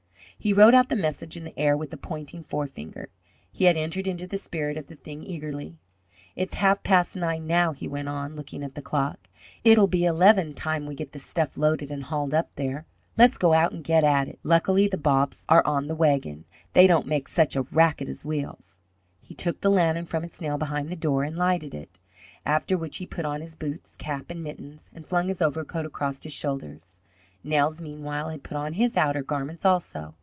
'"He 0.41 0.53
wrote 0.53 0.73
out 0.73 0.89
the 0.89 0.95
message 0.95 1.37
in 1.37 1.43
the 1.43 1.55
air 1.57 1.77
with 1.77 1.93
a 1.93 1.97
pointing 1.97 2.43
forefinger. 2.43 3.09
He 3.51 3.65
had 3.65 3.77
entered 3.77 4.07
into 4.07 4.25
the 4.25 4.39
spirit 4.39 4.75
of 4.75 4.87
the 4.87 4.95
thing 4.95 5.23
eagerly. 5.23 5.77
"It's 6.35 6.55
half 6.55 6.81
past 6.81 7.15
nine 7.15 7.45
now," 7.45 7.73
he 7.73 7.87
went 7.87 8.09
on, 8.09 8.35
looking 8.35 8.63
at 8.63 8.73
the 8.73 8.81
clock. 8.81 9.19
"It'll 9.63 9.85
be 9.85 10.03
eleven 10.03 10.55
time 10.55 10.87
we 10.87 10.95
get 10.95 11.11
the 11.11 11.19
stuff 11.19 11.57
loaded 11.57 11.91
and 11.91 12.05
hauled 12.05 12.33
up 12.33 12.49
there. 12.55 12.87
Let's 13.19 13.37
go 13.37 13.53
out 13.53 13.71
and 13.71 13.83
get 13.83 14.03
at 14.03 14.27
it. 14.27 14.39
Lucky 14.41 14.87
the 14.87 14.97
bobs 14.97 15.45
are 15.47 15.63
on 15.63 15.85
the 15.85 15.93
wagon; 15.93 16.45
they 16.73 16.87
don't 16.87 17.05
make 17.05 17.27
such 17.27 17.55
a 17.55 17.61
racket 17.61 18.09
as 18.09 18.25
wheels." 18.25 18.79
He 19.21 19.35
took 19.35 19.61
the 19.61 19.69
lantern 19.69 20.07
from 20.07 20.23
its 20.23 20.41
nail 20.41 20.57
behind 20.57 20.89
the 20.89 20.95
door 20.95 21.23
and 21.23 21.37
lighted 21.37 21.75
it, 21.75 21.99
after 22.47 22.75
which 22.79 22.97
he 22.97 23.05
put 23.05 23.25
on 23.25 23.41
his 23.41 23.53
boots, 23.53 23.95
cap, 23.95 24.31
and 24.31 24.41
mittens, 24.43 24.89
and 24.91 25.05
flung 25.05 25.27
his 25.27 25.39
overcoat 25.39 25.85
across 25.85 26.23
his 26.23 26.33
shoulders. 26.33 26.99
Nels, 27.43 27.79
meanwhile, 27.79 28.29
had 28.29 28.41
put 28.41 28.57
on 28.57 28.73
his 28.73 28.97
outer 28.97 29.21
garments, 29.21 29.65
also. 29.65 30.15